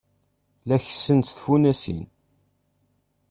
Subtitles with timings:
[0.67, 2.01] La kessent tfunasin.